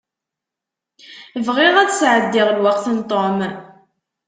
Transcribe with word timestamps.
Bɣiɣ 1.45 1.75
ad 1.77 1.89
sεeddiɣ 1.99 2.47
lweqt 2.51 2.85
d 2.97 2.99
Tom. 3.09 3.37